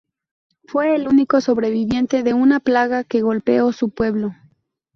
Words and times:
Fue 0.65 0.95
el 0.95 1.07
único 1.07 1.41
sobreviviente 1.41 2.23
de 2.23 2.33
una 2.33 2.59
plaga 2.59 3.03
que 3.03 3.21
golpeó 3.21 3.71
su 3.71 3.91
pueblo. 3.91 4.33